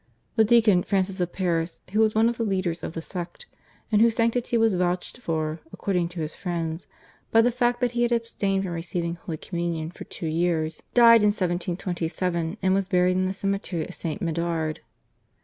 The 0.35 0.43
deacon, 0.43 0.81
Francis 0.81 1.21
of 1.21 1.31
Paris, 1.31 1.81
who 1.91 1.99
was 1.99 2.15
one 2.15 2.27
of 2.27 2.37
the 2.37 2.43
leaders 2.43 2.81
of 2.81 2.93
the 2.93 3.03
sect, 3.03 3.45
and 3.91 4.01
whose 4.01 4.15
sanctity 4.15 4.57
was 4.57 4.73
vouched 4.73 5.19
for, 5.19 5.59
according 5.71 6.09
to 6.09 6.21
his 6.21 6.33
friends, 6.33 6.87
by 7.29 7.41
the 7.41 7.51
fact 7.51 7.79
that 7.81 7.91
he 7.91 8.01
had 8.01 8.11
abstained 8.11 8.63
from 8.63 8.71
receiving 8.73 9.13
Holy 9.13 9.37
Communion 9.37 9.91
for 9.91 10.05
two 10.05 10.25
years, 10.25 10.81
died 10.95 11.21
in 11.21 11.27
1727, 11.27 12.57
and 12.63 12.73
was 12.73 12.87
buried 12.87 13.11
in 13.15 13.27
the 13.27 13.31
cemetery 13.31 13.87
of 13.87 13.93
Saint 13.93 14.23
Medard. 14.23 14.79